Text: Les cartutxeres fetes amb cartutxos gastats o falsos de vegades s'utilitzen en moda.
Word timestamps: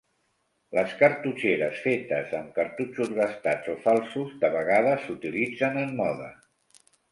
Les 0.77 0.93
cartutxeres 1.01 1.81
fetes 1.83 2.33
amb 2.39 2.49
cartutxos 2.55 3.13
gastats 3.19 3.71
o 3.75 3.77
falsos 3.85 4.33
de 4.47 4.53
vegades 4.59 5.07
s'utilitzen 5.07 5.81
en 5.85 5.97
moda. 6.03 6.35